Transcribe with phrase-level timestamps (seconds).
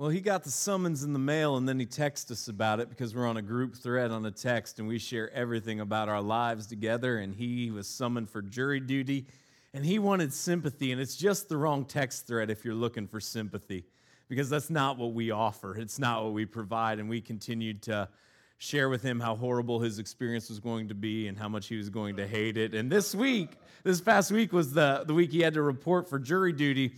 [0.00, 2.88] Well, he got the summons in the mail and then he texted us about it
[2.88, 6.22] because we're on a group thread on a text and we share everything about our
[6.22, 7.18] lives together.
[7.18, 9.26] And he was summoned for jury duty
[9.74, 10.90] and he wanted sympathy.
[10.90, 13.84] And it's just the wrong text thread if you're looking for sympathy
[14.30, 16.98] because that's not what we offer, it's not what we provide.
[16.98, 18.08] And we continued to
[18.56, 21.76] share with him how horrible his experience was going to be and how much he
[21.76, 22.74] was going to hate it.
[22.74, 23.50] And this week,
[23.84, 26.94] this past week was the, the week he had to report for jury duty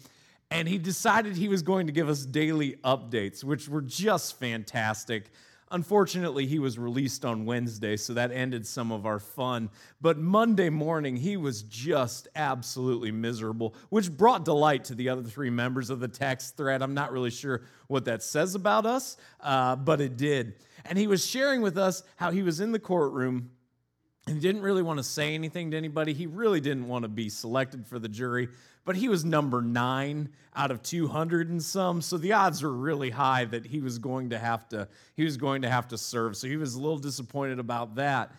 [0.53, 5.31] and he decided he was going to give us daily updates, which were just fantastic.
[5.71, 9.71] Unfortunately, he was released on Wednesday, so that ended some of our fun.
[10.03, 15.49] But Monday morning, he was just absolutely miserable, which brought delight to the other three
[15.49, 16.83] members of the text thread.
[16.83, 20.57] I'm not really sure what that says about us, uh, but it did.
[20.85, 23.49] And he was sharing with us how he was in the courtroom
[24.27, 26.13] and he didn't really want to say anything to anybody.
[26.13, 28.49] He really didn't want to be selected for the jury,
[28.85, 32.03] but he was number nine out of 200 and some.
[32.03, 35.37] So the odds were really high that he was going to have to, he was
[35.37, 36.37] going to have to serve.
[36.37, 38.33] So he was a little disappointed about that.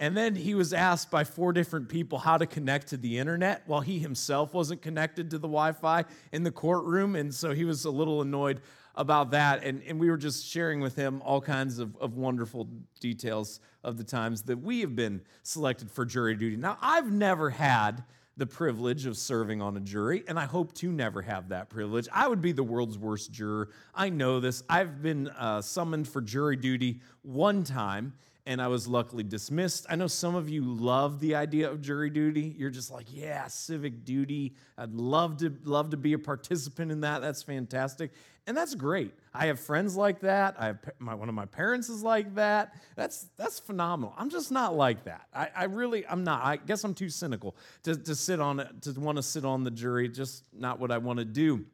[0.00, 3.62] And then he was asked by four different people how to connect to the internet
[3.66, 7.14] while he himself wasn't connected to the Wi Fi in the courtroom.
[7.14, 8.62] And so he was a little annoyed
[8.96, 9.62] about that.
[9.62, 13.96] And, and we were just sharing with him all kinds of, of wonderful details of
[13.96, 16.56] the times that we have been selected for jury duty.
[16.56, 18.02] Now, I've never had
[18.36, 22.08] the privilege of serving on a jury, and I hope to never have that privilege.
[22.12, 23.68] I would be the world's worst juror.
[23.94, 24.62] I know this.
[24.68, 28.14] I've been uh, summoned for jury duty one time,
[28.46, 29.86] and I was luckily dismissed.
[29.88, 32.54] I know some of you love the idea of jury duty.
[32.58, 34.54] You're just like, yeah, civic duty.
[34.78, 37.20] I'd love to love to be a participant in that.
[37.20, 38.12] That's fantastic.
[38.46, 39.12] And that's great.
[39.32, 40.56] I have friends like that.
[40.58, 42.74] I have my, one of my parents is like that.
[42.96, 44.14] That's that's phenomenal.
[44.18, 45.26] I'm just not like that.
[45.32, 46.44] I, I really I'm not.
[46.44, 49.62] I guess I'm too cynical to, to sit on it, to want to sit on
[49.62, 50.08] the jury.
[50.08, 51.64] Just not what I want to do.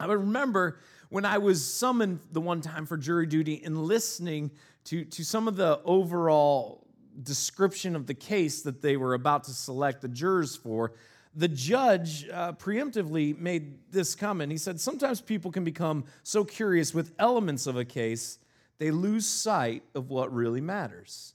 [0.00, 0.80] I remember
[1.10, 4.50] when I was summoned the one time for jury duty and listening
[4.84, 6.86] to, to some of the overall
[7.22, 10.94] description of the case that they were about to select the jurors for,
[11.34, 14.52] the judge uh, preemptively made this comment.
[14.52, 18.38] He said, Sometimes people can become so curious with elements of a case,
[18.78, 21.34] they lose sight of what really matters.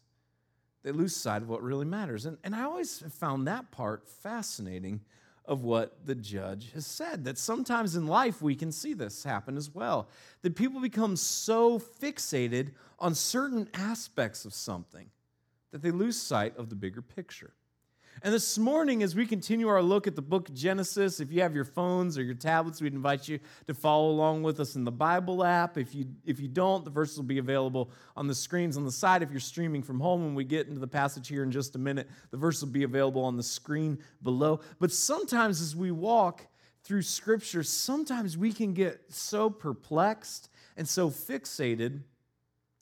[0.84, 2.25] They lose sight of what really matters.
[2.25, 5.02] And, and I always found that part fascinating
[5.46, 7.24] of what the judge has said.
[7.24, 10.09] That sometimes in life we can see this happen as well.
[10.41, 15.09] That people become so fixated on certain aspects of something
[15.72, 17.53] that they lose sight of the bigger picture.
[18.23, 21.53] And this morning, as we continue our look at the book Genesis, if you have
[21.53, 24.91] your phones or your tablets, we'd invite you to follow along with us in the
[24.91, 25.78] Bible app.
[25.78, 28.91] If you, if you don't, the verses will be available on the screens on the
[28.91, 29.22] side.
[29.22, 31.79] If you're streaming from home, when we get into the passage here in just a
[31.79, 34.61] minute, the verse will be available on the screen below.
[34.79, 36.47] But sometimes as we walk
[36.83, 42.01] through Scripture, sometimes we can get so perplexed and so fixated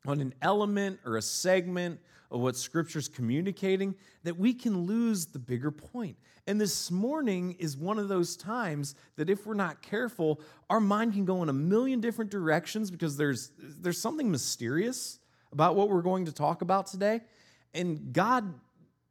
[0.06, 2.00] on an element or a segment
[2.31, 6.18] of what Scripture's communicating that we can lose the bigger point.
[6.47, 11.13] And this morning is one of those times that if we're not careful, our mind
[11.13, 15.19] can go in a million different directions because there's, there's something mysterious
[15.52, 17.22] about what we're going to talk about today.
[17.74, 18.53] And God,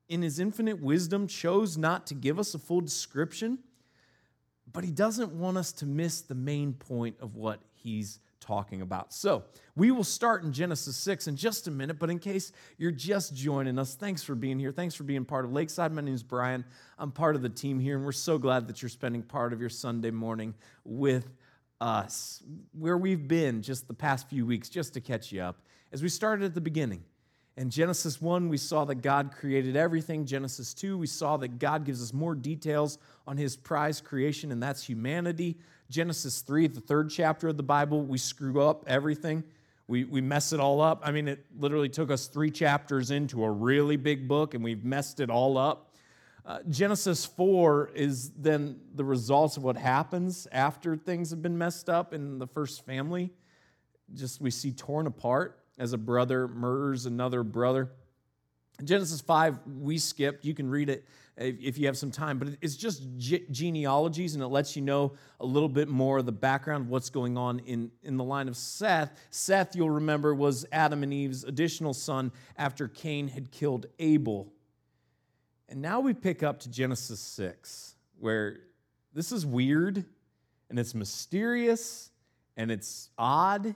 [0.09, 3.59] in His infinite wisdom, chose not to give us a full description,
[4.73, 9.13] but He doesn't want us to miss the main point of what He's talking about.
[9.13, 9.45] So,
[9.75, 13.35] we will start in Genesis 6 in just a minute, but in case you're just
[13.35, 14.71] joining us, thanks for being here.
[14.71, 15.93] Thanks for being part of Lakeside.
[15.93, 16.65] My name is Brian.
[16.99, 19.61] I'm part of the team here, and we're so glad that you're spending part of
[19.61, 21.33] your Sunday morning with
[21.81, 22.43] us.
[22.73, 25.57] Where we've been just the past few weeks, just to catch you up,
[25.93, 27.03] as we started at the beginning.
[27.57, 30.27] In Genesis 1, we saw that God created everything.
[30.27, 34.61] Genesis 2, we saw that God gives us more details on his prize creation, and
[34.61, 35.57] that's humanity.
[35.91, 39.45] Genesis 3, the third chapter of the Bible, we screw up everything.
[39.87, 41.03] We, we mess it all up.
[41.05, 44.85] I mean, it literally took us three chapters into a really big book, and we've
[44.85, 45.95] messed it all up.
[46.47, 51.89] Uh, Genesis 4 is then the results of what happens after things have been messed
[51.89, 53.31] up in the first family.
[54.15, 57.91] Just we see torn apart as a brother murders another brother.
[58.83, 60.45] Genesis 5, we skipped.
[60.45, 64.47] You can read it if you have some time, but it's just genealogies and it
[64.49, 68.17] lets you know a little bit more of the background what's going on in, in
[68.17, 69.19] the line of Seth.
[69.31, 74.53] Seth, you'll remember, was Adam and Eve's additional son after Cain had killed Abel.
[75.69, 78.61] And now we pick up to Genesis 6, where
[79.13, 80.05] this is weird
[80.71, 82.11] and it's mysterious
[82.57, 83.75] and it's odd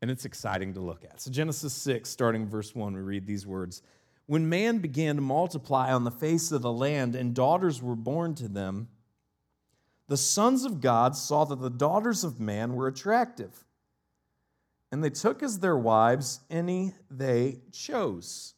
[0.00, 1.20] and it's exciting to look at.
[1.20, 3.82] So, Genesis 6, starting verse 1, we read these words
[4.28, 8.34] When man began to multiply on the face of the land and daughters were born
[8.34, 8.88] to them,
[10.06, 13.64] the sons of God saw that the daughters of man were attractive,
[14.92, 18.52] and they took as their wives any they chose.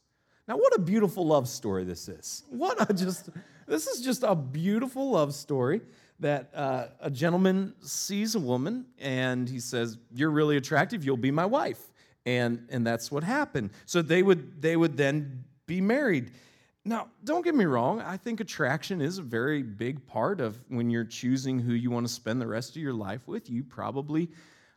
[0.45, 2.43] Now, what a beautiful love story this is.
[2.49, 3.29] What a just,
[3.65, 5.79] this is just a beautiful love story
[6.19, 11.31] that uh, a gentleman sees a woman and he says, You're really attractive, you'll be
[11.31, 11.79] my wife.
[12.25, 13.69] And, and that's what happened.
[13.85, 16.31] So they would, they would then be married.
[16.83, 20.89] Now, don't get me wrong, I think attraction is a very big part of when
[20.89, 23.49] you're choosing who you want to spend the rest of your life with.
[23.49, 24.27] You probably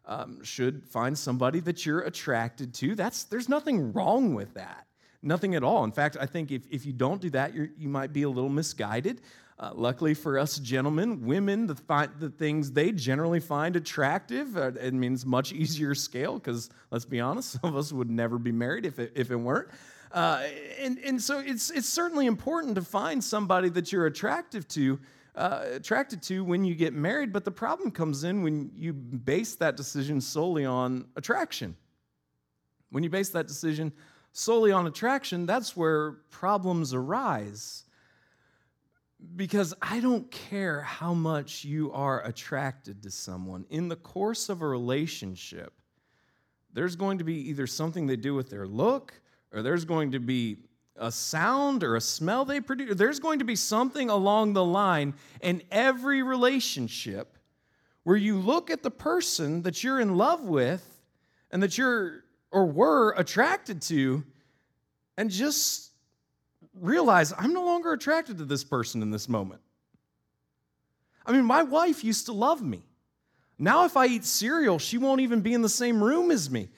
[0.06, 2.94] um, should find somebody that you're attracted to.
[2.94, 4.86] That's, there's nothing wrong with that.
[5.20, 5.82] Nothing at all.
[5.82, 8.28] In fact, I think if, if you don't do that, you you might be a
[8.28, 9.22] little misguided.
[9.58, 14.72] Uh, luckily for us gentlemen, women, the, fi- the things they generally find attractive, uh,
[14.78, 18.52] it means much easier scale because let's be honest, some of us would never be
[18.52, 19.68] married if it, if it weren't.
[20.14, 20.44] Uh,
[20.78, 25.00] and, and so it's, it's certainly important to find somebody that you're attractive to,
[25.34, 27.32] uh, attracted to when you get married.
[27.32, 31.76] But the problem comes in when you base that decision solely on attraction.
[32.90, 33.92] When you base that decision
[34.32, 37.82] solely on attraction, that's where problems arise.
[39.34, 44.62] Because I don't care how much you are attracted to someone, in the course of
[44.62, 45.72] a relationship,
[46.72, 49.20] there's going to be either something they do with their look,
[49.54, 50.58] or there's going to be
[50.96, 52.96] a sound or a smell they produce.
[52.96, 57.38] There's going to be something along the line in every relationship
[58.02, 60.84] where you look at the person that you're in love with
[61.50, 64.22] and that you're or were attracted to
[65.16, 65.90] and just
[66.80, 69.60] realize I'm no longer attracted to this person in this moment.
[71.26, 72.84] I mean, my wife used to love me.
[73.58, 76.68] Now, if I eat cereal, she won't even be in the same room as me.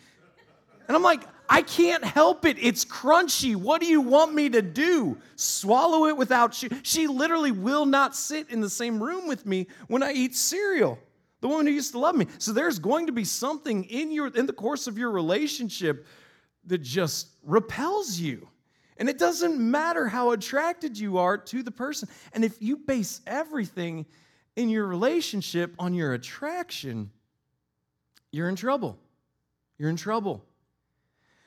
[0.88, 2.56] And I'm like, I can't help it.
[2.60, 3.56] It's crunchy.
[3.56, 5.19] What do you want me to do?
[5.37, 6.69] Swallow it without she.
[6.82, 10.98] She literally will not sit in the same room with me when I eat cereal.
[11.40, 12.26] The woman who used to love me.
[12.38, 16.06] So there's going to be something in your in the course of your relationship
[16.64, 18.48] that just repels you.
[18.98, 22.08] And it doesn't matter how attracted you are to the person.
[22.32, 24.06] And if you base everything
[24.56, 27.10] in your relationship on your attraction,
[28.32, 28.98] you're in trouble.
[29.78, 30.44] You're in trouble.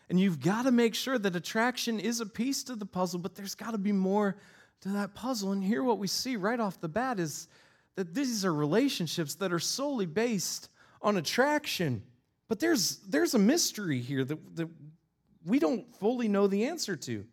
[0.10, 3.36] And you've got to make sure that attraction is a piece to the puzzle, but
[3.36, 4.38] there's got to be more
[4.82, 5.52] to that puzzle.
[5.52, 7.48] And here, what we see right off the bat is
[7.96, 10.70] that these are relationships that are solely based
[11.02, 12.02] on attraction.
[12.48, 14.68] But there's, there's a mystery here that, that
[15.46, 17.26] we don't fully know the answer to.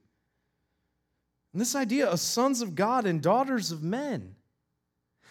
[1.53, 4.36] And this idea of sons of God and daughters of men.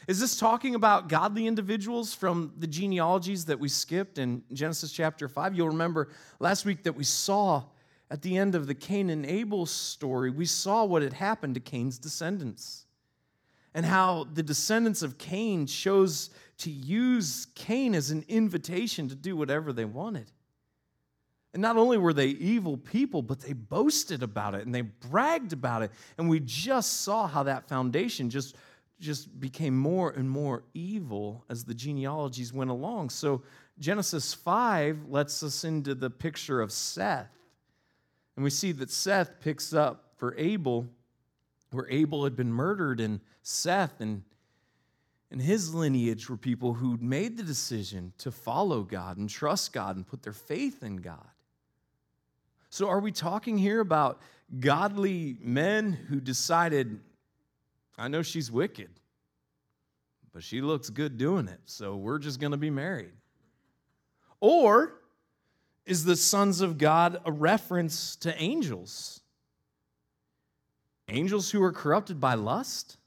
[0.07, 5.27] Is this talking about godly individuals from the genealogies that we skipped in Genesis chapter
[5.27, 5.55] 5?
[5.55, 6.09] You'll remember
[6.39, 7.63] last week that we saw
[8.11, 11.59] at the end of the Cain and Abel story, we saw what had happened to
[11.59, 12.85] Cain's descendants
[13.73, 16.29] and how the descendants of Cain chose
[16.59, 20.31] to use Cain as an invitation to do whatever they wanted.
[21.53, 25.51] And not only were they evil people, but they boasted about it and they bragged
[25.51, 25.91] about it.
[26.17, 28.55] And we just saw how that foundation just
[28.99, 33.09] just became more and more evil as the genealogies went along.
[33.09, 33.43] So
[33.79, 37.31] Genesis 5 lets us into the picture of Seth.
[38.35, 40.87] And we see that Seth picks up for Abel,
[41.71, 44.23] where Abel had been murdered, and Seth and,
[45.29, 49.95] and his lineage were people who'd made the decision to follow God and trust God
[49.95, 51.27] and put their faith in God.
[52.69, 54.21] So, are we talking here about
[54.59, 56.99] godly men who decided,
[57.97, 58.89] I know she's wicked,
[60.33, 63.13] but she looks good doing it, so we're just going to be married.
[64.41, 64.99] Or
[65.85, 69.21] is the sons of God a reference to angels?
[71.07, 72.97] Angels who are corrupted by lust?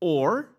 [0.00, 0.50] Or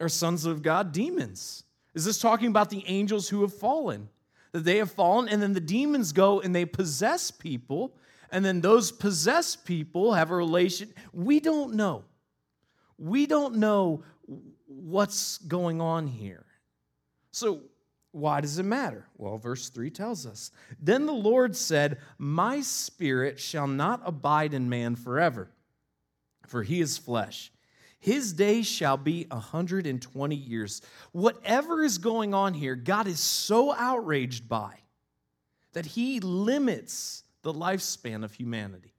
[0.00, 1.64] are sons of God demons?
[1.94, 4.08] Is this talking about the angels who have fallen?
[4.52, 7.94] That they have fallen, and then the demons go and they possess people
[8.30, 10.92] and then those possessed people have a relation.
[11.12, 12.04] We don't know.
[12.98, 14.04] We don't know
[14.66, 16.44] what's going on here.
[17.30, 17.60] So,
[18.12, 19.06] why does it matter?
[19.18, 24.68] Well, verse 3 tells us Then the Lord said, My spirit shall not abide in
[24.68, 25.50] man forever,
[26.46, 27.52] for he is flesh.
[27.98, 30.80] His days shall be 120 years.
[31.12, 34.74] Whatever is going on here, God is so outraged by
[35.72, 38.92] that he limits the lifespan of humanity.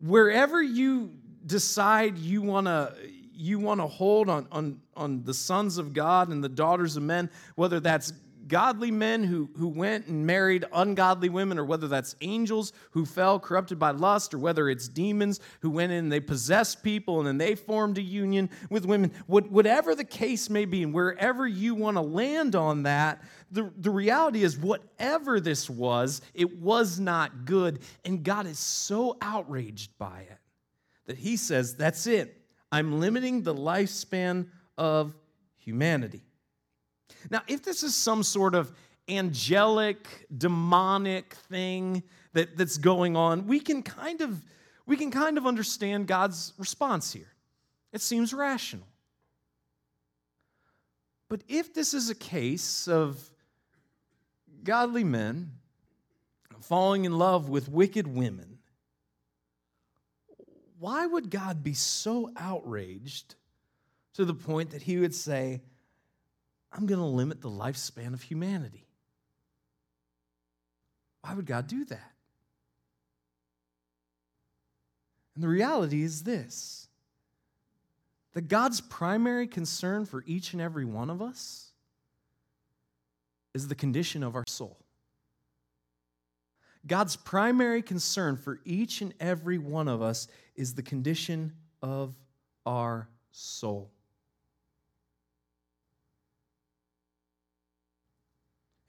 [0.00, 1.10] Wherever you
[1.44, 2.94] decide you want to
[3.34, 7.02] you want to hold on, on, on the sons of God and the daughters of
[7.02, 8.12] men, whether that's
[8.48, 13.38] godly men who, who went and married ungodly women, or whether that's angels who fell
[13.38, 17.26] corrupted by lust, or whether it's demons who went in and they possessed people and
[17.26, 19.12] then they formed a union with women.
[19.26, 23.90] Whatever the case may be, and wherever you want to land on that, the, the
[23.90, 27.80] reality is, whatever this was, it was not good.
[28.04, 30.38] And God is so outraged by it
[31.06, 32.36] that He says, That's it.
[32.70, 35.14] I'm limiting the lifespan of
[35.56, 36.22] humanity.
[37.30, 38.72] Now, if this is some sort of
[39.08, 42.02] angelic, demonic thing
[42.34, 44.42] that, that's going on, we can kind of
[44.86, 47.30] we can kind of understand God's response here.
[47.92, 48.86] It seems rational.
[51.28, 53.30] But if this is a case of
[54.68, 55.50] godly men
[56.60, 58.58] falling in love with wicked women,
[60.78, 63.34] why would God be so outraged
[64.12, 65.62] to the point that he would say,
[66.70, 68.86] I'm going to limit the lifespan of humanity?
[71.22, 72.12] Why would God do that?
[75.34, 76.88] And the reality is this
[78.34, 81.67] that God's primary concern for each and every one of us
[83.58, 84.78] is the condition of our soul.
[86.86, 92.14] God's primary concern for each and every one of us is the condition of
[92.64, 93.90] our soul.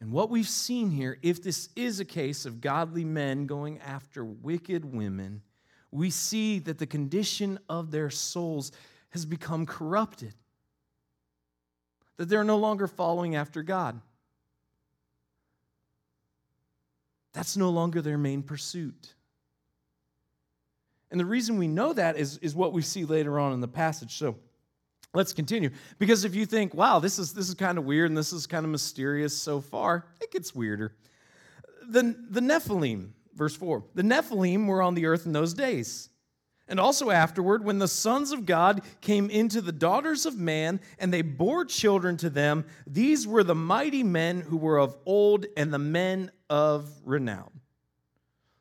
[0.02, 4.24] And what we've seen here, if this is a case of godly men going after
[4.24, 5.42] wicked women,
[5.92, 8.72] we see that the condition of their souls
[9.10, 10.34] has become corrupted,
[12.18, 14.00] that they're no longer following after God.
[17.34, 19.14] That's no longer their main pursuit.
[21.12, 23.68] And the reason we know that is, is what we see later on in the
[23.68, 24.18] passage.
[24.18, 24.36] So
[25.14, 25.72] let's continue.
[25.98, 28.46] Because if you think, wow, this is, this is kind of weird and this is
[28.46, 30.96] kind of mysterious so far, it gets weirder.
[31.90, 36.10] The, the Nephilim, verse 4, the Nephilim were on the earth in those days.
[36.70, 41.12] And also afterward, when the sons of God came into the daughters of man, and
[41.12, 45.74] they bore children to them, these were the mighty men who were of old and
[45.74, 47.50] the men of renown.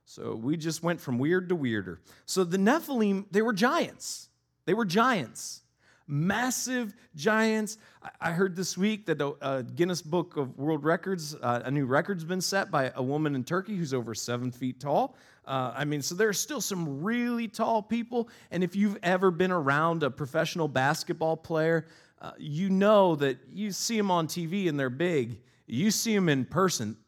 [0.07, 2.00] So we just went from weird to weirder.
[2.25, 4.31] So the Nephilim, they were giants.
[4.65, 5.62] They were giants,
[6.07, 7.77] massive giants.
[8.21, 12.25] I heard this week that a Guinness Book of World Records, uh, a new record's
[12.25, 15.15] been set by a woman in Turkey who's over seven feet tall.
[15.49, 18.28] Uh, I mean, so there are still some really tall people.
[18.50, 21.87] And if you've ever been around a professional basketball player,
[22.21, 25.40] uh, you know that you see them on TV and they're big.
[25.67, 26.99] You see them in person,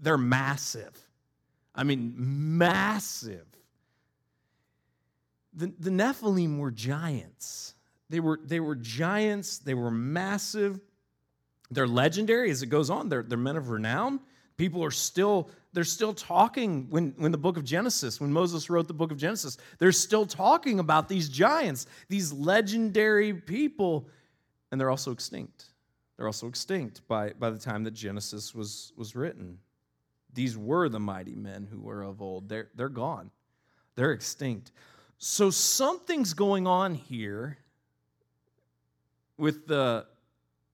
[0.00, 0.98] they're massive.
[1.74, 3.46] I mean, massive.
[5.52, 7.74] The, the Nephilim were giants.
[8.08, 10.80] They were, they were giants, they were massive.
[11.70, 14.20] They're legendary as it goes on, they're, they're men of renown.
[14.56, 18.88] People are still, they're still talking when, when the book of Genesis, when Moses wrote
[18.88, 24.08] the book of Genesis, they're still talking about these giants, these legendary people,
[24.70, 25.66] and they're also extinct.
[26.16, 29.58] They're also extinct by, by the time that Genesis was, was written.
[30.34, 32.48] These were the mighty men who were of old.
[32.48, 33.30] They're, they're gone,
[33.94, 34.72] they're extinct.
[35.18, 37.58] So something's going on here
[39.36, 40.06] with the,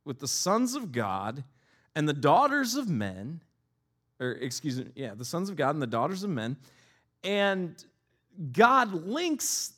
[0.05, 1.45] with the sons of God
[1.95, 3.41] and the daughters of men
[4.20, 6.56] or excuse me, yeah, the sons of God and the daughters of men.
[7.25, 7.82] And
[8.52, 9.73] God links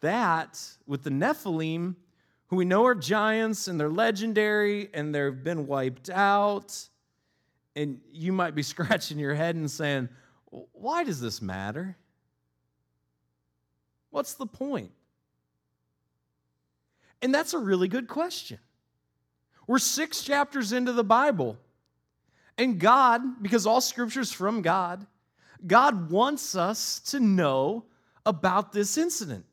[0.00, 1.96] that with the Nephilim,
[2.46, 6.88] who we know are giants and they're legendary and they've been wiped out.
[7.74, 10.08] And you might be scratching your head and saying,
[10.72, 11.96] why does this matter?
[14.10, 14.90] What's the point?
[17.22, 18.58] And that's a really good question.
[19.66, 21.56] We're six chapters into the Bible.
[22.58, 25.06] And God, because all scripture is from God,
[25.66, 27.84] God wants us to know
[28.26, 29.44] about this incident.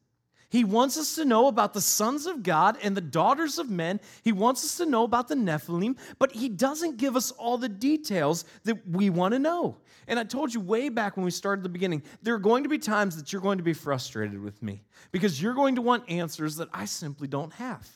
[0.49, 3.99] He wants us to know about the sons of God and the daughters of men.
[4.23, 7.69] He wants us to know about the Nephilim, but he doesn't give us all the
[7.69, 9.77] details that we want to know.
[10.07, 12.69] And I told you way back when we started the beginning, there are going to
[12.69, 16.09] be times that you're going to be frustrated with me because you're going to want
[16.09, 17.87] answers that I simply don't have.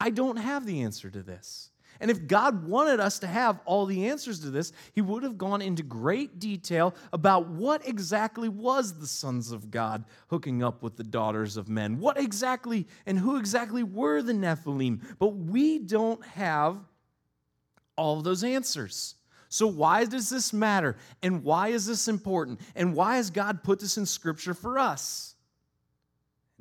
[0.00, 1.70] I don't have the answer to this.
[2.00, 5.38] And if God wanted us to have all the answers to this, He would have
[5.38, 10.96] gone into great detail about what exactly was the sons of God hooking up with
[10.96, 11.98] the daughters of men.
[11.98, 15.00] What exactly and who exactly were the Nephilim?
[15.18, 16.78] But we don't have
[17.96, 19.14] all those answers.
[19.48, 20.96] So, why does this matter?
[21.22, 22.60] And why is this important?
[22.74, 25.35] And why has God put this in Scripture for us?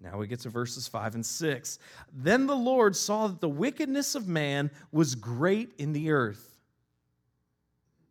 [0.06, 1.80] Now we get to verses 5 and 6.
[2.14, 6.52] Then the Lord saw that the wickedness of man was great in the earth.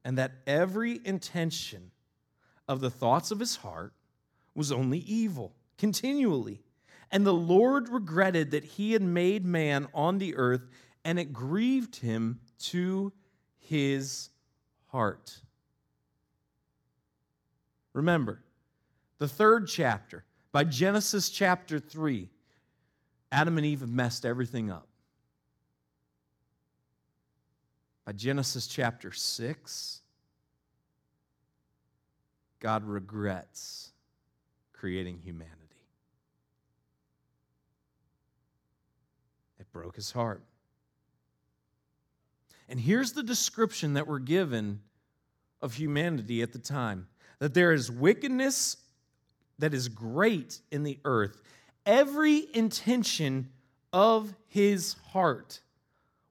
[0.05, 1.91] and that every intention
[2.69, 3.95] of the thoughts of his heart
[4.55, 6.61] was only evil continually.
[7.11, 10.69] And the Lord regretted that he had made man on the earth,
[11.05, 13.13] and it grieved him to
[13.59, 14.31] his
[14.89, 15.41] heart.
[17.93, 18.43] Remember,
[19.19, 20.25] the third chapter,
[20.55, 22.31] by Genesis chapter 3,
[23.33, 24.87] Adam and Eve have messed everything up.
[28.05, 30.01] By Genesis chapter 6,
[32.61, 33.91] God regrets
[34.73, 35.59] creating humanity.
[39.59, 40.45] It broke his heart.
[42.69, 44.83] And here's the description that we're given
[45.61, 47.09] of humanity at the time
[47.41, 48.77] that there is wickedness
[49.59, 51.41] that is great in the earth.
[51.87, 53.51] Every intention
[53.93, 55.61] of his heart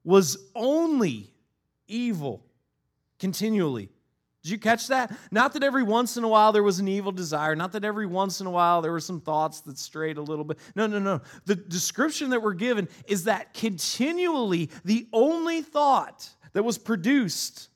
[0.04, 1.30] was only
[1.88, 2.44] evil
[3.18, 3.88] continually.
[4.42, 5.16] Did you catch that?
[5.30, 8.04] Not that every once in a while there was an evil desire, not that every
[8.04, 10.58] once in a while there were some thoughts that strayed a little bit.
[10.76, 11.22] No, no, no.
[11.46, 17.70] The description that we're given is that continually the only thought that was produced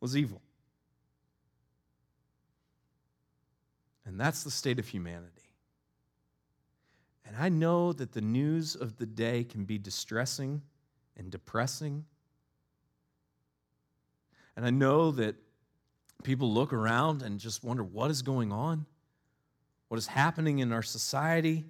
[0.00, 0.42] was evil.
[4.06, 5.50] And that's the state of humanity.
[7.26, 10.62] And I know that the news of the day can be distressing
[11.16, 12.04] and depressing.
[14.56, 15.36] And I know that
[16.22, 18.86] people look around and just wonder what is going on,
[19.88, 21.64] what is happening in our society.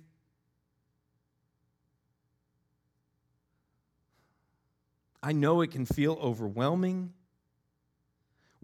[5.22, 7.14] I know it can feel overwhelming.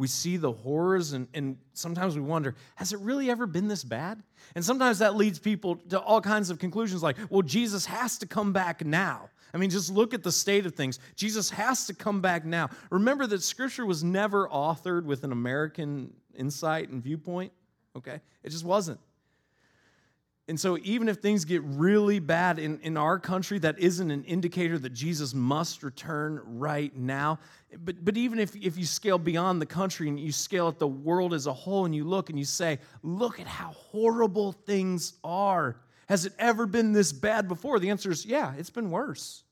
[0.00, 3.84] We see the horrors, and, and sometimes we wonder, has it really ever been this
[3.84, 4.22] bad?
[4.54, 8.26] And sometimes that leads people to all kinds of conclusions like, well, Jesus has to
[8.26, 9.28] come back now.
[9.52, 11.00] I mean, just look at the state of things.
[11.16, 12.70] Jesus has to come back now.
[12.88, 17.52] Remember that Scripture was never authored with an American insight and viewpoint,
[17.94, 18.22] okay?
[18.42, 19.00] It just wasn't.
[20.50, 24.24] And so, even if things get really bad in, in our country, that isn't an
[24.24, 27.38] indicator that Jesus must return right now.
[27.84, 30.88] But, but even if, if you scale beyond the country and you scale at the
[30.88, 35.12] world as a whole and you look and you say, look at how horrible things
[35.22, 35.76] are.
[36.08, 37.78] Has it ever been this bad before?
[37.78, 39.44] The answer is yeah, it's been worse.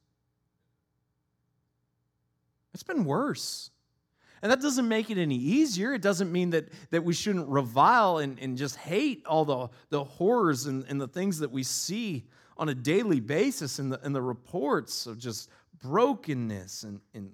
[2.75, 3.71] It's been worse.
[4.43, 5.95] And that doesn't make it any easier.
[5.95, 10.05] It doesn't mean that, that we shouldn't revile and, and just hate all the, the
[10.05, 12.25] horrors and, and the things that we see
[12.57, 17.33] on a daily basis in the, in the reports of just brokenness and, and,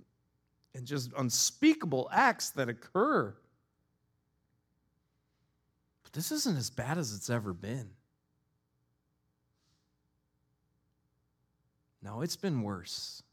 [0.74, 3.34] and just unspeakable acts that occur.
[6.02, 7.90] But this isn't as bad as it's ever been.
[12.02, 13.23] No, it's been worse.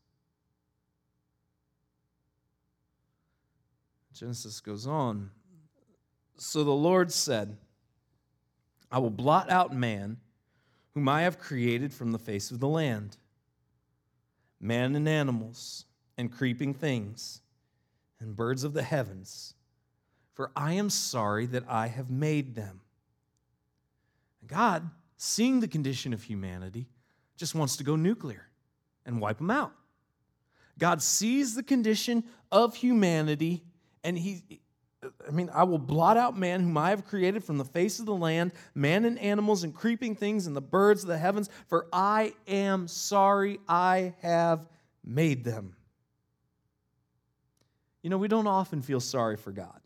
[4.13, 5.31] Genesis goes on.
[6.37, 7.57] So the Lord said,
[8.91, 10.17] I will blot out man,
[10.93, 13.17] whom I have created from the face of the land,
[14.59, 15.85] man and animals,
[16.17, 17.41] and creeping things,
[18.19, 19.53] and birds of the heavens,
[20.33, 22.81] for I am sorry that I have made them.
[24.45, 26.89] God, seeing the condition of humanity,
[27.37, 28.49] just wants to go nuclear
[29.05, 29.73] and wipe them out.
[30.77, 33.63] God sees the condition of humanity
[34.03, 34.61] and he,
[35.27, 38.05] I mean, I will blot out man whom I have created from the face of
[38.05, 41.87] the land, man and animals and creeping things and the birds of the heavens, for
[41.91, 44.67] I am sorry I have
[45.03, 45.75] made them.
[48.03, 49.79] You know, we don't often feel sorry for God.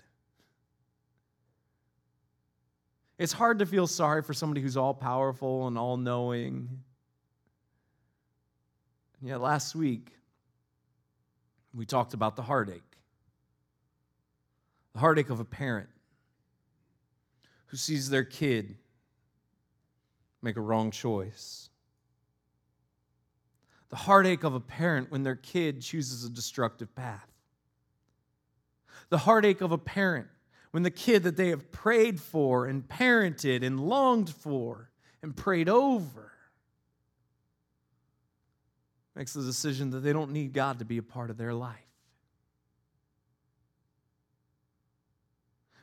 [3.18, 6.84] It's hard to feel sorry for somebody who's all powerful and all knowing.
[9.22, 10.12] Yeah, last week
[11.74, 12.95] we talked about the heartache
[14.96, 15.90] the heartache of a parent
[17.66, 18.78] who sees their kid
[20.42, 21.70] make a wrong choice.
[23.90, 27.28] The heartache of a parent when their kid chooses a destructive path.
[29.10, 30.28] The heartache of a parent
[30.72, 35.68] when the kid that they have prayed for and parented and longed for and prayed
[35.68, 36.32] over
[39.14, 41.85] makes the decision that they don't need God to be a part of their life.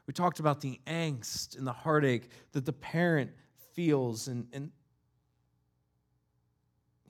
[0.07, 3.31] We talked about the angst and the heartache that the parent
[3.73, 4.29] feels.
[4.29, 4.71] And, and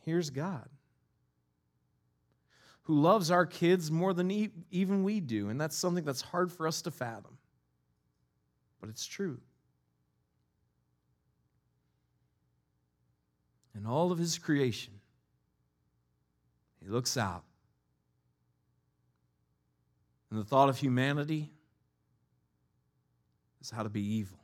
[0.05, 0.69] here's God
[2.83, 5.49] who loves our kids more than even we do.
[5.49, 7.39] And that's something that's hard for us to fathom.
[8.81, 9.39] But it's true.
[13.77, 14.95] In all of his creation,
[16.83, 17.45] he looks out
[20.33, 21.53] And the thought of humanity
[23.63, 24.39] is how to be evil.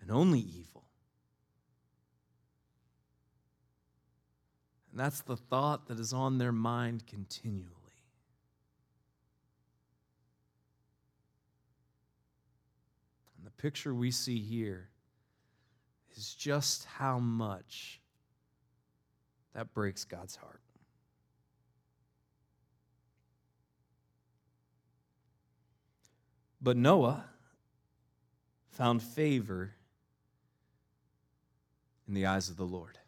[0.00, 0.84] And only evil.
[4.90, 7.72] And that's the thought that is on their mind continually.
[13.36, 14.88] And the picture we see here
[16.16, 18.00] is just how much
[19.54, 20.60] that breaks God's heart.
[26.66, 27.24] But Noah
[28.70, 29.70] found favor
[32.08, 32.98] in the eyes of the Lord.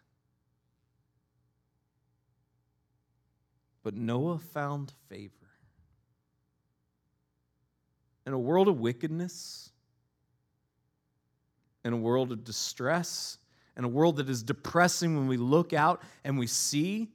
[3.83, 5.33] But Noah found favor.
[8.29, 9.71] In a world of wickedness,
[11.85, 13.39] in a world of distress,
[13.77, 17.09] in a world that is depressing when we look out and we see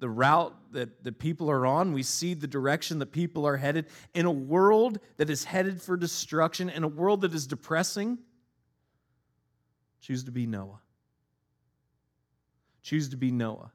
[0.00, 3.86] the route that the people are on, we see the direction that people are headed.
[4.14, 8.18] In a world that is headed for destruction, in a world that is depressing,
[10.00, 10.80] choose to be Noah.
[12.82, 13.70] Choose to be Noah.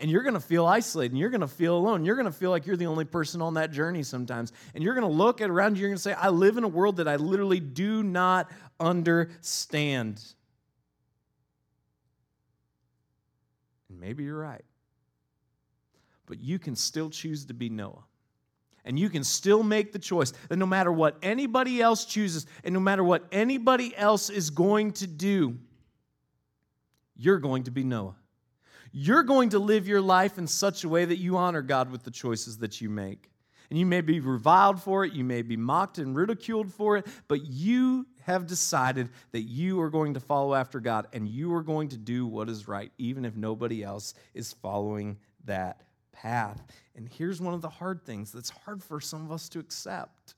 [0.00, 2.04] And you're going to feel isolated and you're going to feel alone.
[2.04, 4.50] You're going to feel like you're the only person on that journey sometimes.
[4.74, 6.64] And you're going to look at around you, you're going to say, I live in
[6.64, 8.50] a world that I literally do not
[8.80, 10.24] understand.
[13.88, 14.64] And maybe you're right
[16.30, 18.04] but you can still choose to be Noah.
[18.84, 22.72] And you can still make the choice that no matter what anybody else chooses and
[22.72, 25.58] no matter what anybody else is going to do,
[27.16, 28.14] you're going to be Noah.
[28.92, 32.04] You're going to live your life in such a way that you honor God with
[32.04, 33.28] the choices that you make.
[33.68, 37.08] And you may be reviled for it, you may be mocked and ridiculed for it,
[37.26, 41.62] but you have decided that you are going to follow after God and you are
[41.62, 45.80] going to do what is right, even if nobody else is following that
[46.22, 46.62] path.
[46.96, 50.34] And here's one of the hard things that's hard for some of us to accept.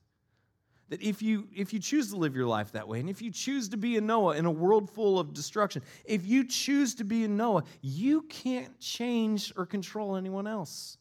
[0.89, 3.31] That if you if you choose to live your life that way, and if you
[3.31, 7.05] choose to be a Noah in a world full of destruction, if you choose to
[7.05, 10.99] be a Noah, you can't change or control anyone else.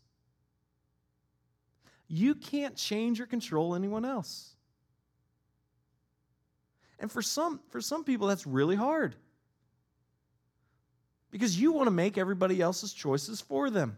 [2.08, 4.56] You can't change or control anyone else.
[7.00, 9.16] And for some, for some people, that's really hard.
[11.32, 13.98] Because you want to make everybody else's choices for them.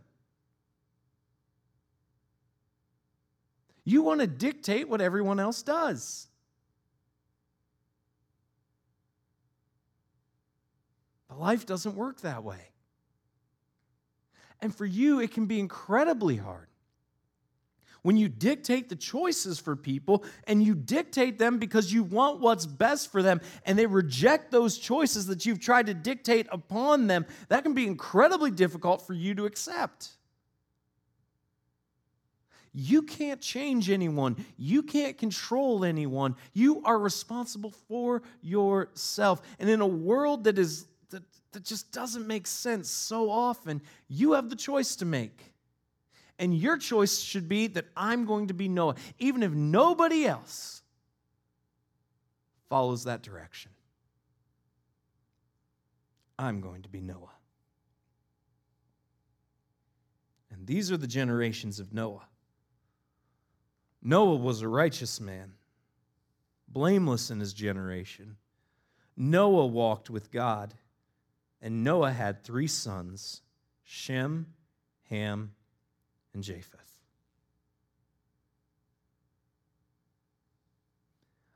[3.86, 6.28] You want to dictate what everyone else does.
[11.28, 12.70] But life doesn't work that way.
[14.62, 16.68] And for you, it can be incredibly hard.
[18.04, 22.66] When you dictate the choices for people and you dictate them because you want what's
[22.66, 27.26] best for them and they reject those choices that you've tried to dictate upon them,
[27.48, 30.10] that can be incredibly difficult for you to accept.
[32.74, 34.44] You can't change anyone.
[34.58, 36.36] You can't control anyone.
[36.54, 39.44] You are responsible for yourself.
[39.60, 44.34] And in a world that is that, that just doesn't make sense so often, you
[44.34, 45.54] have the choice to make.
[46.40, 50.82] And your choice should be that I'm going to be Noah, even if nobody else
[52.70, 53.70] follows that direction.
[56.40, 57.30] I'm going to be Noah.
[60.50, 62.26] And these are the generations of Noah.
[64.04, 65.54] Noah was a righteous man,
[66.68, 68.36] blameless in his generation.
[69.16, 70.74] Noah walked with God,
[71.62, 73.42] and Noah had three sons
[73.84, 74.48] Shem,
[75.10, 75.54] Ham,
[76.34, 76.93] and Japheth.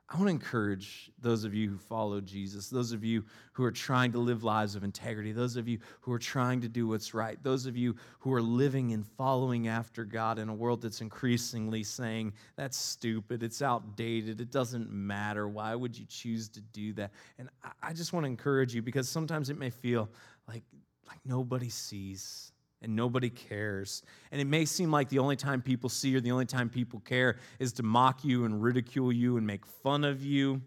[0.10, 3.72] I want to encourage those of you who follow Jesus, those of you who are
[3.72, 7.14] trying to live lives of integrity, those of you who are trying to do what's
[7.14, 11.02] right, those of you who are living and following after God in a world that's
[11.02, 16.94] increasingly saying, that's stupid, it's outdated, it doesn't matter, why would you choose to do
[16.94, 17.12] that?
[17.38, 17.50] And
[17.84, 20.10] I just want to encourage you because sometimes it may feel
[20.48, 20.64] like,
[21.06, 24.04] like nobody sees and nobody cares.
[24.32, 27.00] And it may seem like the only time people see or the only time people
[27.00, 30.62] care is to mock you and ridicule you and make fun of you.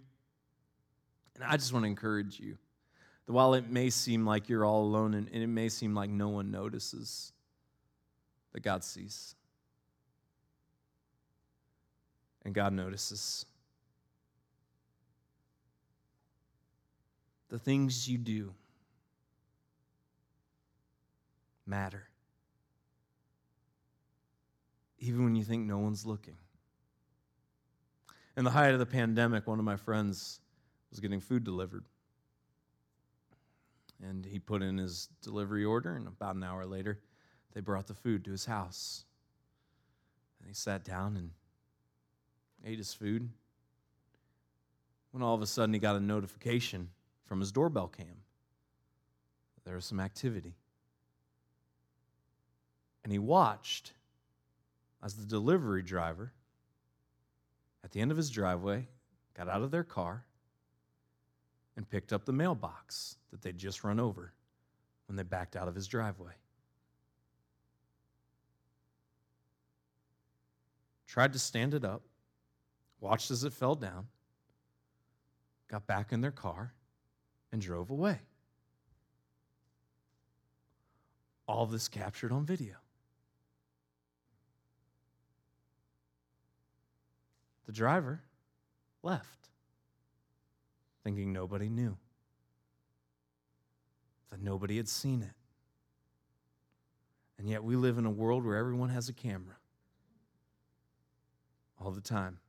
[1.35, 2.59] And I just want to encourage you
[3.27, 6.29] that while it may seem like you're all alone and, it may seem like no
[6.29, 7.33] one notices,
[8.53, 9.35] that God sees.
[12.45, 13.47] And God notices.
[17.51, 18.55] The things you do
[21.71, 22.09] matter.
[24.99, 26.37] Even when you think no one's looking.
[28.37, 30.41] In the height of the pandemic, one of my friends
[30.91, 31.85] was getting food delivered.
[34.03, 37.01] And he put in his delivery order, and about an hour later,
[37.55, 39.05] they brought the food to his house.
[40.39, 41.31] And he sat down and
[42.65, 43.31] ate his food.
[45.13, 46.91] When all of a sudden he got a notification
[47.25, 48.23] from his doorbell cam.
[49.65, 50.55] There was some activity.
[53.03, 53.93] And he watched
[55.03, 56.33] as the delivery driver
[57.83, 58.89] at the end of his driveway
[59.35, 60.25] got out of their car
[61.77, 64.33] and picked up the mailbox that they'd just run over
[65.07, 66.33] when they backed out of his driveway.
[71.07, 72.03] Tried to stand it up,
[73.01, 74.07] watched as it fell down,
[75.69, 76.75] got back in their car,
[77.51, 78.21] and drove away.
[81.49, 82.80] All this captured on video.
[87.71, 88.21] The driver
[89.05, 89.49] left,
[91.05, 91.97] thinking nobody knew,
[94.29, 95.37] that nobody had seen it.
[97.39, 99.55] And yet we live in a world where everyone has a camera
[101.81, 102.41] all the time.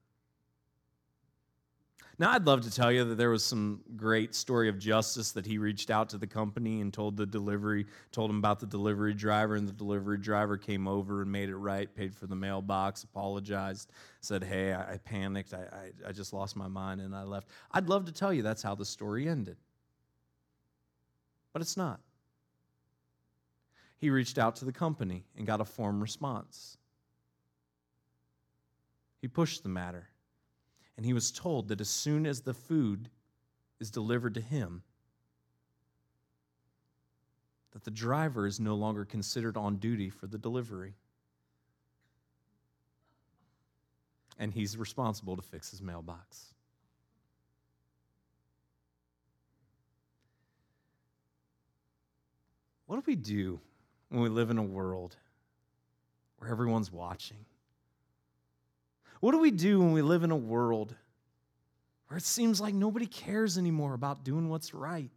[2.19, 5.45] Now, I'd love to tell you that there was some great story of justice that
[5.45, 9.13] he reached out to the company and told the delivery, told him about the delivery
[9.13, 13.03] driver, and the delivery driver came over and made it right, paid for the mailbox,
[13.03, 17.47] apologized, said, Hey, I, panicked, I, I, I just lost my mind, and I left.
[17.71, 19.57] I'd love to tell you that's how the story ended.
[21.53, 22.01] But it's not.
[23.97, 26.77] He reached out to the company and got a form response.
[29.21, 30.10] He pushed the matter
[30.97, 33.09] and he was told that as soon as the food
[33.79, 34.83] is delivered to him,
[37.71, 40.93] that the driver is no longer considered on duty for the delivery.
[44.37, 46.53] And he's responsible to fix his mailbox.
[52.87, 53.61] What do we do
[54.09, 55.15] when we live in a world
[56.37, 57.45] where everyone's watching?
[59.21, 60.95] What do we do when we live in a world
[62.07, 65.11] where it seems like nobody cares anymore about doing what's right?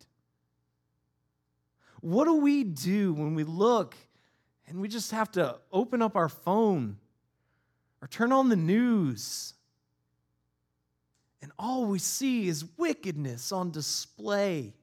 [2.01, 3.97] What do we do when we look
[4.69, 6.99] and we just have to open up our phone
[8.03, 9.55] or turn on the news
[11.41, 14.75] and all we see is wickedness on display?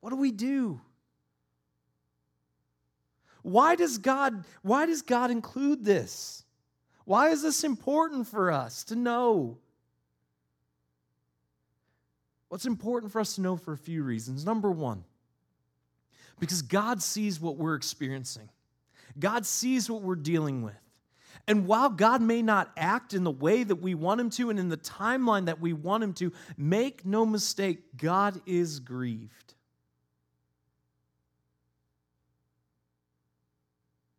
[0.00, 0.80] What do we do?
[3.42, 6.44] Why does God why does God include this?
[7.06, 9.58] Why is this important for us to know?
[12.48, 14.44] What's important for us to know for a few reasons.
[14.44, 15.04] Number one,
[16.38, 18.48] because God sees what we're experiencing,
[19.18, 20.74] God sees what we're dealing with.
[21.46, 24.58] And while God may not act in the way that we want Him to and
[24.58, 29.54] in the timeline that we want Him to, make no mistake, God is grieved.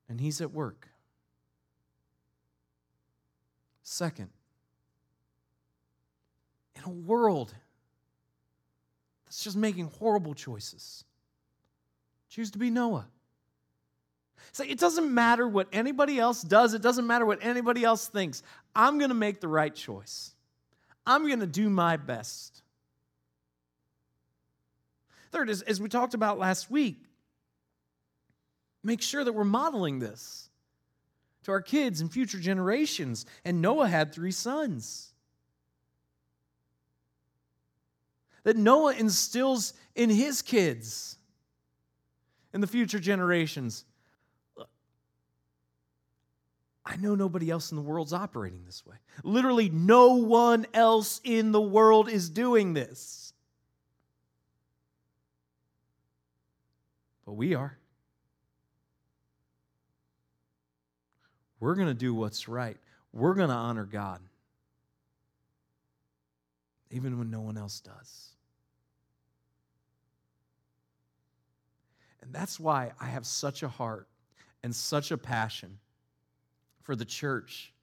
[0.07, 0.87] And He's at work.
[3.89, 4.27] Second,
[6.75, 7.53] in a world
[9.23, 11.05] that's just making horrible choices,
[12.29, 13.07] choose to be Noah.
[14.51, 18.43] Say, it doesn't matter what anybody else does, it doesn't matter what anybody else thinks.
[18.75, 20.35] I'm going to make the right choice.
[21.05, 22.61] I'm going to do my best.
[25.31, 27.05] Third, as, as we talked about last week,
[28.83, 30.46] make sure that we're modeling this
[31.47, 33.25] to our kids and future generations.
[33.45, 35.13] And Noah had three sons.
[38.43, 41.17] That Noah instills in his kids
[42.51, 43.85] and the future generations.
[46.85, 48.97] I know nobody else in the world's operating this way.
[49.23, 53.31] Literally, no one else in the world is doing this.
[57.25, 57.77] But we are.
[61.59, 62.77] We're going to do what's right.
[63.13, 64.19] We're going to honor God,
[66.91, 68.29] even when no one else does.
[72.21, 74.07] And that's why I have such a heart
[74.63, 75.79] and such a passion
[76.81, 77.73] for the church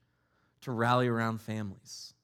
[0.63, 2.15] to rally around families.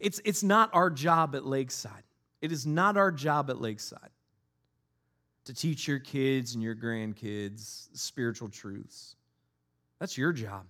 [0.00, 2.02] It's, it's not our job at Lakeside.
[2.40, 4.10] It is not our job at Lakeside
[5.44, 9.16] to teach your kids and your grandkids spiritual truths.
[10.00, 10.66] That's your job.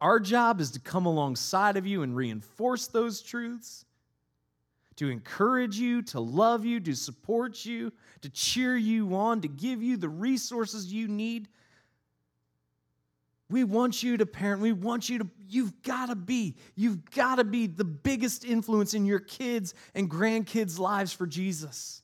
[0.00, 3.84] Our job is to come alongside of you and reinforce those truths,
[4.96, 9.82] to encourage you, to love you, to support you, to cheer you on, to give
[9.82, 11.48] you the resources you need.
[13.50, 14.60] We want you to parent.
[14.60, 18.94] We want you to, you've got to be, you've got to be the biggest influence
[18.94, 22.02] in your kids' and grandkids' lives for Jesus.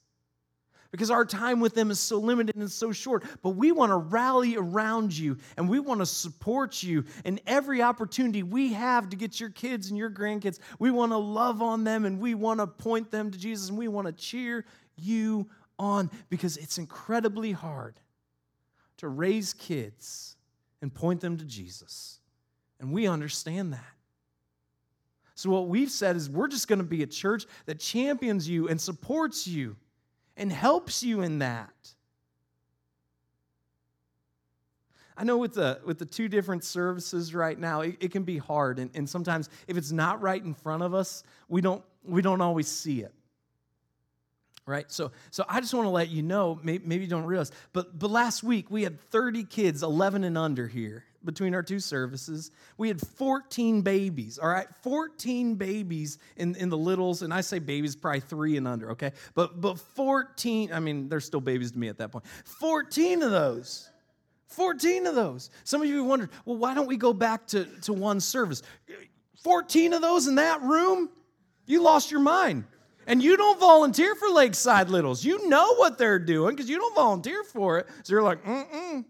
[0.95, 3.25] Because our time with them is so limited and so short.
[3.43, 7.83] But we want to rally around you and we want to support you in every
[7.83, 10.61] opportunity we have to get your kids and your grandkids.
[10.79, 13.77] We want to love on them and we want to point them to Jesus and
[13.77, 15.49] we want to cheer you
[15.81, 17.99] on because it's incredibly hard
[18.99, 20.37] to raise kids
[20.81, 22.21] and point them to Jesus.
[22.79, 23.81] And we understand that.
[25.35, 28.69] So, what we've said is we're just going to be a church that champions you
[28.69, 29.75] and supports you
[30.37, 31.71] and helps you in that.
[35.17, 38.39] I know with the with the two different services right now, it, it can be
[38.39, 42.21] hard, and, and sometimes if it's not right in front of us, we don't we
[42.21, 43.15] don't always see it.
[44.67, 44.91] Right?
[44.91, 47.97] So so I just want to let you know, maybe, maybe you don't realize, but
[47.97, 52.51] but last week we had 30 kids 11 and under here between our two services.
[52.77, 54.67] We had 14 babies, all right?
[54.83, 59.13] 14 babies in, in the littles, and I say babies, probably three and under, okay?
[59.35, 62.25] But but 14, I mean, they're still babies to me at that point.
[62.45, 63.91] 14 of those.
[64.49, 65.51] 14 of those.
[65.65, 68.63] Some of you wondered, well, why don't we go back to, to one service?
[69.43, 71.11] 14 of those in that room?
[71.67, 72.65] You lost your mind.
[73.07, 75.25] And you don't volunteer for Lakeside Littles.
[75.25, 77.87] You know what they're doing because you don't volunteer for it.
[78.03, 79.05] So you're like, mm mm.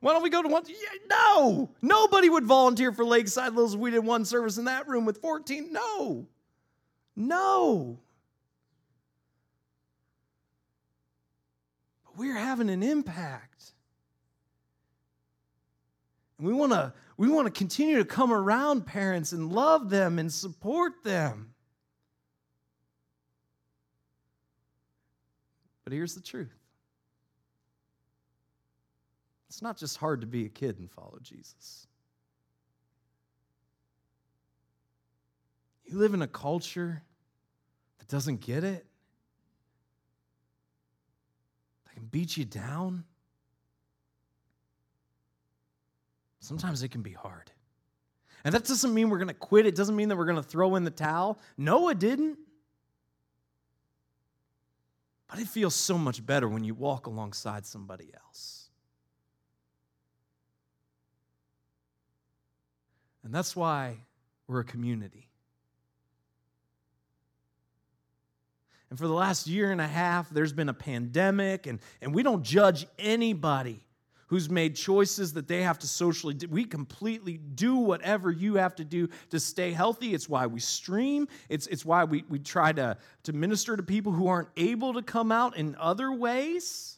[0.00, 0.62] Why don't we go to one?
[0.66, 0.74] Yeah,
[1.08, 5.04] no, nobody would volunteer for Lakeside Littles if we did one service in that room
[5.04, 5.72] with 14.
[5.72, 6.26] No,
[7.16, 7.98] no.
[12.04, 13.72] But we're having an impact.
[16.38, 20.18] And we want to we want to continue to come around parents and love them
[20.18, 21.54] and support them.
[25.84, 26.52] But here's the truth.
[29.56, 31.86] It's not just hard to be a kid and follow Jesus.
[35.86, 37.02] You live in a culture
[37.98, 38.84] that doesn't get it,
[41.86, 43.04] that can beat you down.
[46.40, 47.50] Sometimes it can be hard.
[48.44, 49.64] And that doesn't mean we're going to quit.
[49.64, 51.38] It doesn't mean that we're going to throw in the towel.
[51.56, 52.36] No, it didn't.
[55.30, 58.65] But it feels so much better when you walk alongside somebody else.
[63.26, 63.96] And that's why
[64.46, 65.28] we're a community.
[68.88, 72.22] And for the last year and a half, there's been a pandemic, and, and we
[72.22, 73.80] don't judge anybody
[74.28, 76.46] who's made choices that they have to socially do.
[76.46, 80.14] We completely do whatever you have to do to stay healthy.
[80.14, 81.26] It's why we stream.
[81.48, 85.02] It's, it's why we, we try to, to minister to people who aren't able to
[85.02, 86.95] come out in other ways.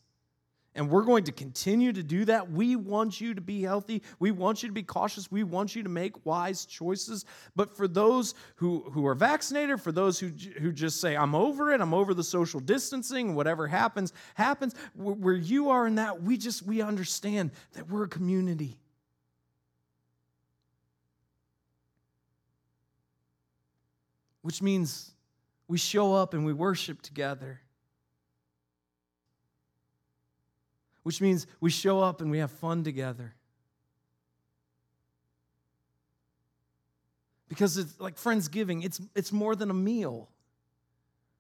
[0.75, 2.53] And we're going to continue to do that.
[2.53, 4.03] We want you to be healthy.
[4.21, 5.31] We want you to be cautious.
[5.31, 7.25] We want you to make wise choices.
[7.57, 10.29] But for those who, who are vaccinated, for those who,
[10.61, 15.35] who just say, I'm over it, I'm over the social distancing, whatever happens, happens, where
[15.35, 18.79] you are in that, we just, we understand that we're a community.
[24.43, 25.11] Which means
[25.67, 27.63] we show up and we worship together.
[31.03, 33.35] Which means we show up and we have fun together.
[37.49, 40.29] Because it's like Friendsgiving, it's, it's more than a meal.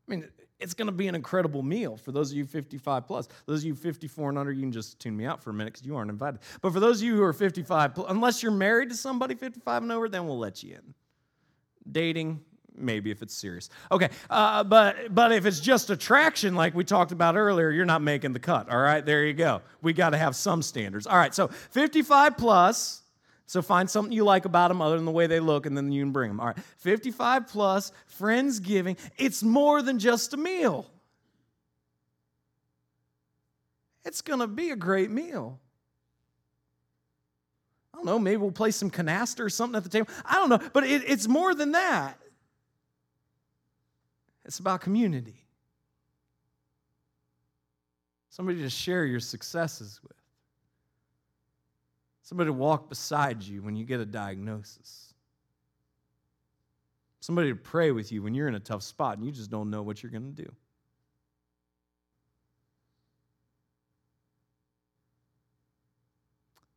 [0.06, 3.28] I mean, it's going to be an incredible meal for those of you 55 plus.
[3.46, 5.74] Those of you 54 and under, you can just tune me out for a minute
[5.74, 6.40] because you aren't invited.
[6.60, 9.82] But for those of you who are 55, plus, unless you're married to somebody 55
[9.82, 10.94] and over, then we'll let you in.
[11.90, 12.40] Dating,
[12.80, 13.70] maybe if it's serious.
[13.90, 18.02] Okay, uh, but but if it's just attraction, like we talked about earlier, you're not
[18.02, 18.70] making the cut.
[18.70, 19.62] All right, there you go.
[19.82, 21.06] We got to have some standards.
[21.06, 23.02] All right, so 55 plus.
[23.46, 25.90] So find something you like about them other than the way they look, and then
[25.90, 26.38] you can bring them.
[26.38, 28.98] All right, 55 plus, friends giving.
[29.16, 30.86] It's more than just a meal.
[34.04, 35.58] It's gonna be a great meal.
[37.92, 40.08] I don't know, maybe we'll play some canasta or something at the table.
[40.24, 42.18] I don't know, but it, it's more than that.
[44.48, 45.44] It's about community.
[48.30, 50.16] Somebody to share your successes with.
[52.22, 55.12] Somebody to walk beside you when you get a diagnosis.
[57.20, 59.68] Somebody to pray with you when you're in a tough spot and you just don't
[59.68, 60.50] know what you're going to do.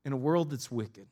[0.04, 1.08] In a world that's wicked,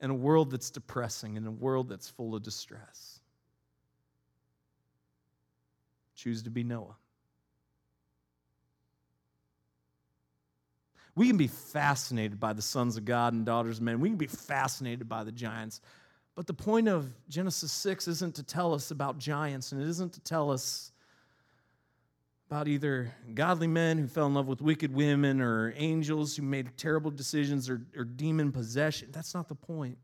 [0.00, 3.15] in a world that's depressing, in a world that's full of distress,
[6.16, 6.96] choose to be Noah.
[11.14, 14.00] We can be fascinated by the sons of God and daughters of men.
[14.00, 15.80] We can be fascinated by the giants.
[16.34, 20.12] But the point of Genesis 6 isn't to tell us about giants, and it isn't
[20.12, 20.92] to tell us
[22.48, 26.76] about either godly men who fell in love with wicked women or angels who made
[26.76, 29.08] terrible decisions or, or demon possession.
[29.10, 29.96] That's not the point.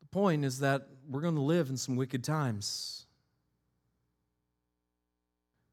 [0.00, 3.06] The point is that we're going to live in some wicked times.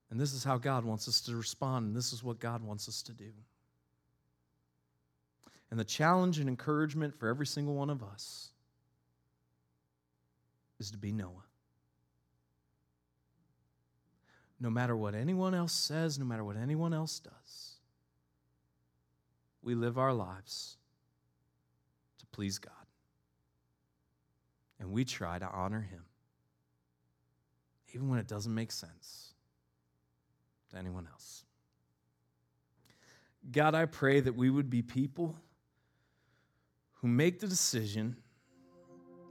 [0.09, 2.88] And this is how God wants us to respond, and this is what God wants
[2.88, 3.31] us to do.
[5.71, 8.49] And the challenge and encouragement for every single one of us
[10.79, 11.45] is to be Noah.
[14.59, 17.73] No matter what anyone else says, no matter what anyone else does,
[19.63, 20.77] we live our lives
[22.19, 22.82] to please God.
[24.84, 26.03] And we try to honor Him,
[27.93, 29.34] even when it doesn't make sense
[30.71, 31.45] to anyone else.
[33.49, 35.38] God, I pray that we would be people
[36.95, 38.17] who make the decision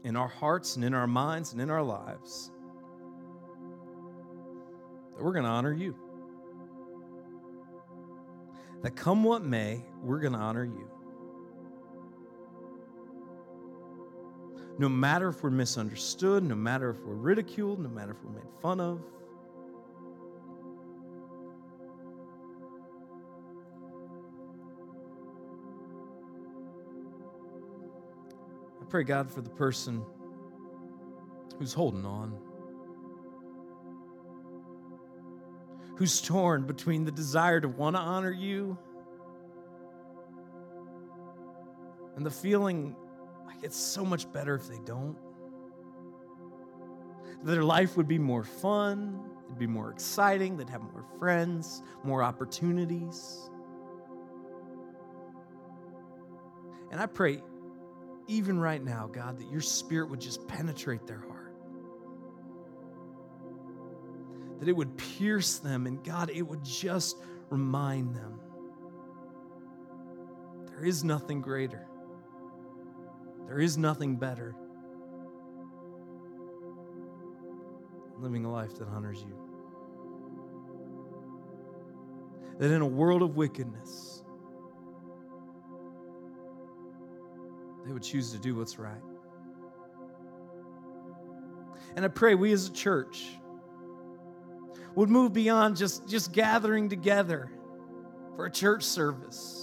[0.04, 2.50] in our hearts and in our minds and in our lives
[5.14, 5.94] that we're going to honor you.
[8.80, 10.90] That come what may, we're going to honor you.
[14.78, 18.50] No matter if we're misunderstood, no matter if we're ridiculed, no matter if we're made
[18.60, 19.00] fun of.
[28.80, 30.02] I pray, God, for the person
[31.58, 32.36] who's holding on,
[35.96, 38.76] who's torn between the desire to want to honor you
[42.16, 42.96] and the feeling
[43.54, 45.16] like it's so much better if they don't.
[47.42, 52.22] Their life would be more fun, it'd be more exciting, they'd have more friends, more
[52.22, 53.50] opportunities.
[56.92, 57.42] And I pray,
[58.28, 61.54] even right now, God, that your spirit would just penetrate their heart.
[64.60, 67.16] That it would pierce them, and God, it would just
[67.50, 68.38] remind them
[70.68, 71.86] there is nothing greater.
[73.52, 74.54] There is nothing better
[78.18, 79.36] living a life that honors you.
[82.58, 84.24] That in a world of wickedness,
[87.84, 89.02] they would choose to do what's right.
[91.94, 93.36] And I pray we as a church
[94.94, 97.52] would move beyond just, just gathering together
[98.34, 99.61] for a church service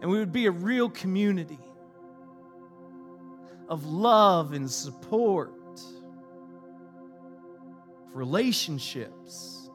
[0.00, 1.58] and we would be a real community
[3.68, 5.52] of love and support,
[8.12, 9.70] relationships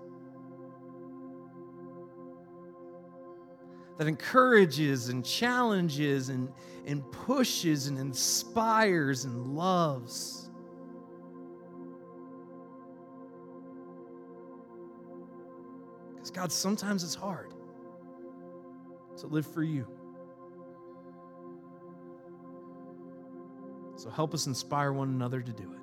[3.98, 6.52] that encourages and challenges and,
[6.86, 10.50] and pushes and inspires and loves.
[16.16, 17.54] Because, God, sometimes it's hard
[19.20, 19.88] to live for you.
[23.96, 25.80] So help us inspire one another to do it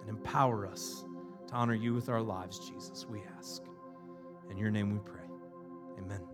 [0.00, 1.04] and empower us
[1.48, 3.62] to honor you with our lives, Jesus, we ask.
[4.50, 5.24] In your name we pray.
[5.98, 6.33] Amen.